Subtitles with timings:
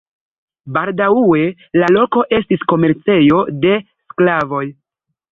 [0.75, 1.41] Baldaŭe
[1.81, 3.75] la loko estis komercejo de
[4.15, 4.63] sklavoj.